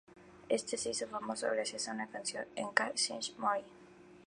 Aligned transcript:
Éste 0.49 0.77
se 0.77 0.89
hizo 0.89 1.05
famoso 1.05 1.45
gracias 1.51 1.87
a 1.87 1.91
una 1.91 2.07
canción 2.07 2.45
enka 2.55 2.87
de 2.89 2.93
Shinichi 2.97 3.35
Mori. 3.37 3.61